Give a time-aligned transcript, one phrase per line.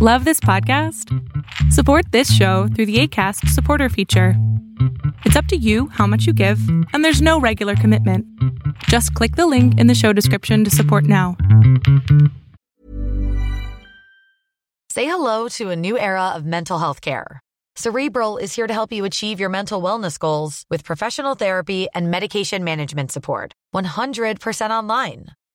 [0.00, 1.12] Love this podcast?
[1.72, 4.34] Support this show through the ACAST supporter feature.
[5.24, 6.60] It's up to you how much you give,
[6.92, 8.24] and there's no regular commitment.
[8.84, 11.36] Just click the link in the show description to support now.
[14.88, 17.40] Say hello to a new era of mental health care.
[17.74, 22.08] Cerebral is here to help you achieve your mental wellness goals with professional therapy and
[22.08, 23.52] medication management support.
[23.74, 25.26] 100% online.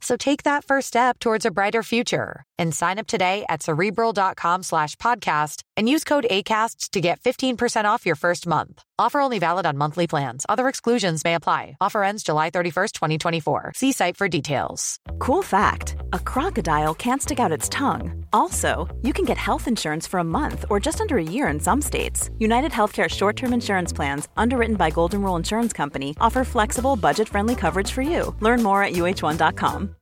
[0.00, 4.62] So take that first step towards a brighter future and sign up today at cerebral.com
[4.62, 8.82] slash podcast and use code ACasts to get 15% off your first month.
[8.98, 10.46] Offer only valid on monthly plans.
[10.48, 11.76] Other exclusions may apply.
[11.80, 13.72] Offer ends July 31st, 2024.
[13.76, 14.98] See site for details.
[15.18, 18.19] Cool fact a crocodile can't stick out its tongue.
[18.32, 21.60] Also, you can get health insurance for a month or just under a year in
[21.60, 22.30] some states.
[22.38, 27.28] United Healthcare short term insurance plans, underwritten by Golden Rule Insurance Company, offer flexible, budget
[27.28, 28.34] friendly coverage for you.
[28.40, 29.96] Learn more at uh1.com.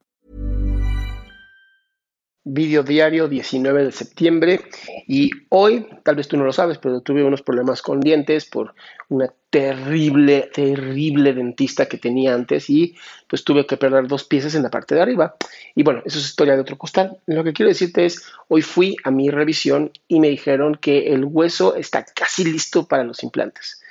[2.51, 4.61] Video diario 19 de septiembre
[5.07, 8.75] y hoy, tal vez tú no lo sabes, pero tuve unos problemas con dientes por
[9.11, 12.97] una terrible, terrible dentista que tenía antes y
[13.27, 15.37] pues tuve que perder dos piezas en la parte de arriba.
[15.75, 17.19] Y bueno, eso es historia de otro costal.
[17.27, 21.27] Lo que quiero decirte es, hoy fui a mi revisión y me dijeron que el
[21.27, 23.83] hueso está casi listo para los implantes.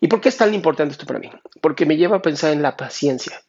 [0.00, 1.32] ¿Y por qué es tan importante esto para mí?
[1.60, 3.42] Porque me lleva a pensar en la paciencia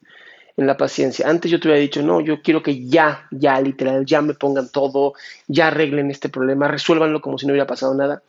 [0.58, 1.28] en la paciencia.
[1.28, 4.70] Antes yo te hubiera dicho, no, yo quiero que ya, ya, literal, ya me pongan
[4.70, 5.14] todo,
[5.48, 8.22] ya arreglen este problema, resuélvanlo como si no hubiera pasado nada.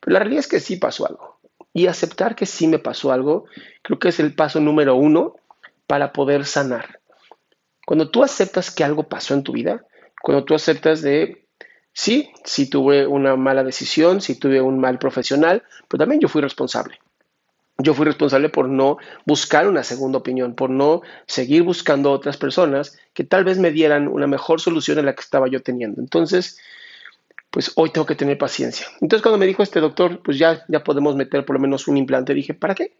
[0.00, 1.38] Pero la realidad es que sí pasó algo.
[1.72, 3.44] Y aceptar que sí me pasó algo,
[3.82, 5.36] creo que es el paso número uno
[5.86, 7.00] para poder sanar.
[7.84, 9.84] Cuando tú aceptas que algo pasó en tu vida,
[10.22, 11.46] cuando tú aceptas de,
[11.92, 16.40] sí, sí tuve una mala decisión, sí tuve un mal profesional, pero también yo fui
[16.40, 16.98] responsable
[17.78, 22.98] yo fui responsable por no buscar una segunda opinión, por no seguir buscando otras personas
[23.12, 26.00] que tal vez me dieran una mejor solución a la que estaba yo teniendo.
[26.00, 26.58] Entonces,
[27.50, 28.86] pues hoy tengo que tener paciencia.
[29.00, 31.96] Entonces, cuando me dijo este doctor, pues ya, ya podemos meter por lo menos un
[31.96, 32.96] implante, dije, ¿para qué?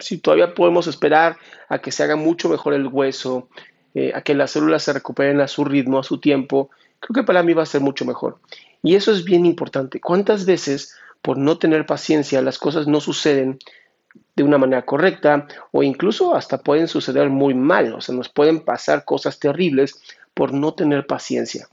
[0.00, 1.36] si todavía podemos esperar
[1.68, 3.48] a que se haga mucho mejor el hueso,
[3.94, 7.26] eh, a que las células se recuperen a su ritmo, a su tiempo, creo que
[7.26, 8.38] para mí va a ser mucho mejor.
[8.82, 10.00] Y eso es bien importante.
[10.00, 13.58] ¿Cuántas veces por no tener paciencia, las cosas no suceden
[14.36, 18.60] de una manera correcta o incluso hasta pueden suceder muy mal, o sea, nos pueden
[18.60, 20.00] pasar cosas terribles
[20.34, 21.66] por no tener paciencia.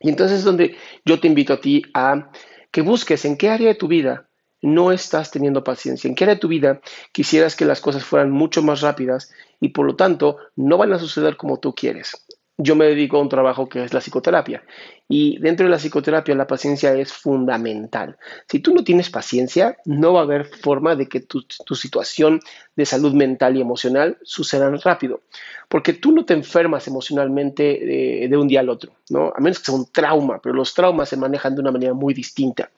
[0.00, 2.32] Y entonces es donde yo te invito a ti a
[2.72, 4.26] que busques en qué área de tu vida
[4.62, 6.80] no estás teniendo paciencia, en qué área de tu vida
[7.12, 10.98] quisieras que las cosas fueran mucho más rápidas y por lo tanto no van a
[10.98, 12.26] suceder como tú quieres
[12.62, 14.62] yo me dedico a un trabajo que es la psicoterapia.
[15.08, 18.16] Y dentro de la psicoterapia la paciencia es fundamental.
[18.48, 22.40] Si tú no tienes paciencia, no va a haber forma de que tu, situación
[22.76, 25.22] de salud mental y emocional sucedan rápido.
[25.68, 29.32] Porque tú no te enfermas emocionalmente de, un día al otro, ¿no?
[29.34, 32.14] A menos que sea un trauma, pero los traumas se manejan de una manera muy
[32.14, 32.70] distinta.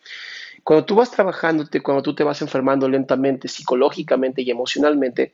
[0.63, 5.33] Cuando tú vas trabajándote, cuando tú te vas enfermando lentamente, psicológicamente y emocionalmente,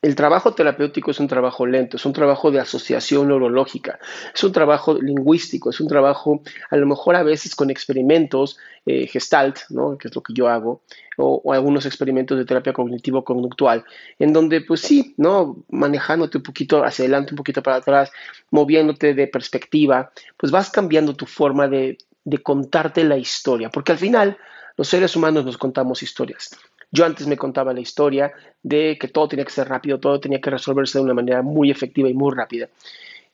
[0.00, 3.98] el trabajo terapéutico es un trabajo lento, es un trabajo de asociación neurológica,
[4.32, 9.08] es un trabajo lingüístico, es un trabajo a lo mejor a veces con experimentos eh,
[9.08, 9.98] gestalt, ¿no?
[9.98, 10.82] que es lo que yo hago,
[11.16, 13.84] o, algunos experimentos de terapia cognitivo-conductual,
[14.20, 15.64] en donde pues sí, ¿no?
[15.68, 18.12] manejándote un poquito hacia adelante, un poquito para atrás,
[18.50, 23.98] moviéndote de perspectiva, pues vas cambiando tu forma de, de contarte la historia, porque al
[23.98, 24.38] final
[24.76, 26.50] los seres humanos nos contamos historias.
[26.90, 28.32] Yo antes me contaba la historia
[28.62, 31.70] de que todo tenía que ser rápido, todo tenía que resolverse de una manera muy
[31.70, 32.68] efectiva y muy rápida.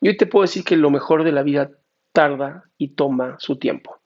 [0.00, 1.70] Y hoy te puedo decir que lo mejor de la vida
[2.12, 4.00] tarda y toma su tiempo.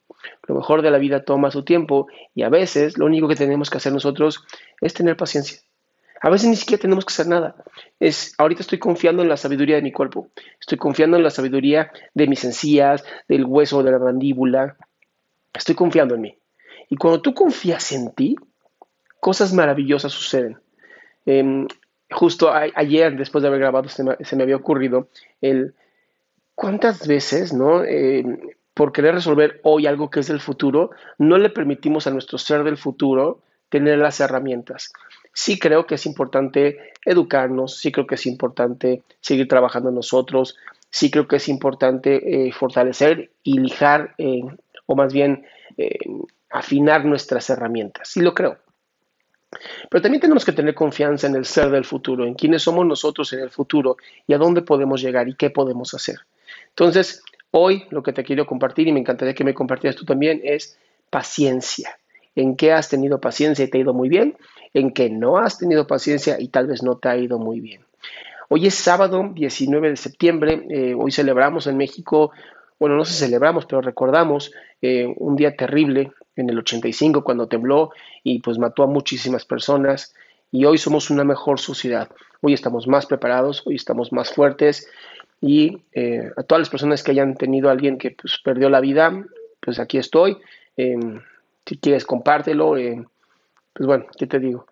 [0.47, 3.69] Lo mejor de la vida toma su tiempo y a veces lo único que tenemos
[3.69, 4.43] que hacer nosotros
[4.81, 5.59] es tener paciencia.
[6.21, 7.55] A veces ni siquiera tenemos que hacer nada.
[7.99, 10.27] Es, ahorita estoy confiando en la sabiduría de mi cuerpo.
[10.59, 14.75] Estoy confiando en la sabiduría de mis encías, del hueso, de la mandíbula.
[15.53, 16.37] Estoy confiando en mí.
[16.89, 18.35] Y cuando tú confías en ti,
[19.19, 20.57] cosas maravillosas suceden.
[21.25, 21.67] Em,
[22.09, 25.09] justo ayer, después de haber grabado, se me, había ocurrido
[25.41, 25.75] el
[26.55, 27.83] cuántas veces, ¿no?
[27.83, 28.39] Em,
[28.73, 32.63] por querer resolver hoy algo que es del futuro, no le permitimos a nuestro ser
[32.63, 34.91] del futuro tener las herramientas.
[35.33, 40.57] Sí creo que es importante educarnos, sí creo que es importante seguir trabajando nosotros,
[40.89, 44.41] sí creo que es importante eh, fortalecer y lijar, eh,
[44.85, 45.45] o más bien
[46.49, 48.09] afinar nuestras herramientas.
[48.09, 48.57] Sí lo creo.
[49.89, 53.33] Pero también tenemos que tener confianza en el ser del futuro, en quiénes somos nosotros
[53.33, 53.97] en el futuro
[54.27, 56.19] y a dónde podemos llegar y qué podemos hacer.
[56.69, 60.41] Entonces, hoy lo que te quiero compartir y me encantaría que me compartieras tú también
[60.43, 60.77] es
[61.09, 61.97] paciencia.
[62.35, 64.37] En qué has tenido paciencia y te ha ido muy bien,
[64.73, 67.81] en qué no has tenido paciencia y tal vez no te ha ido muy bien.
[68.49, 72.31] Hoy es sábado 19 de septiembre, eh, hoy celebramos en México,
[72.79, 77.91] bueno, no se celebramos, pero recordamos eh, un día terrible en el 85 cuando tembló
[78.23, 80.13] y pues mató a muchísimas personas
[80.51, 82.09] y hoy somos una mejor sociedad.
[82.41, 84.87] Hoy estamos más preparados, hoy estamos más fuertes
[85.41, 88.81] y eh, a todas las personas que hayan tenido a alguien que pues, perdió la
[88.81, 89.25] vida,
[89.59, 90.37] pues aquí estoy.
[90.75, 91.21] Em,
[91.65, 92.77] si quieres, compártelo.
[92.77, 93.05] Em,
[93.73, 94.65] pues bueno, ¿qué te digo?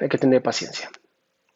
[0.00, 0.90] Hay que tener paciencia.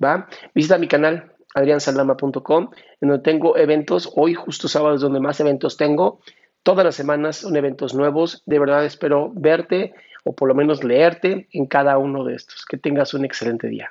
[0.03, 0.29] ¿Va?
[0.55, 2.71] Visita mi canal adriansaldama.com,
[3.01, 4.11] en donde tengo eventos.
[4.15, 6.21] Hoy, justo sábado, es donde más eventos tengo.
[6.63, 8.43] Todas las semanas son eventos nuevos.
[8.45, 12.67] De verdad espero verte o por lo menos leerte en cada uno de estos.
[12.67, 13.91] Que tengas un excelente día.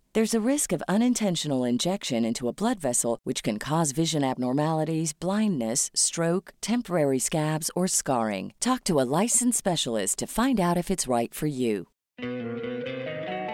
[0.13, 5.13] There's a risk of unintentional injection into a blood vessel, which can cause vision abnormalities,
[5.13, 8.51] blindness, stroke, temporary scabs, or scarring.
[8.59, 11.87] Talk to a licensed specialist to find out if it's right for you.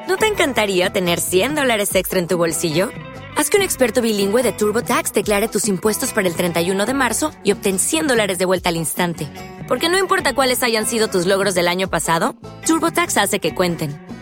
[0.08, 2.90] ¿No te encantaría tener 100 dólares extra en tu bolsillo?
[3.38, 7.34] Haz que un experto bilingüe de TurboTax declare tus impuestos para el 31 de marzo
[7.44, 9.28] y obtén 100 dólares de vuelta al instante.
[9.68, 14.17] Porque no importa cuáles hayan sido tus logros del año pasado, TurboTax hace que cuenten.